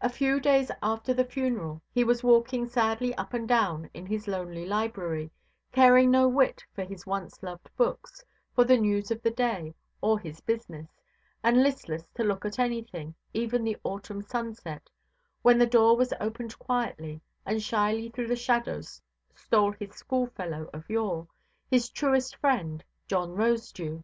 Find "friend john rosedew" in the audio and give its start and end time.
22.34-24.02